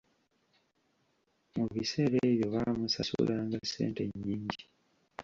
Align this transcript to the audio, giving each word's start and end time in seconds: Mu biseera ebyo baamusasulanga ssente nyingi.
Mu 1.55 1.65
biseera 1.73 2.15
ebyo 2.29 2.47
baamusasulanga 2.53 3.57
ssente 3.63 4.01
nyingi. 4.19 4.61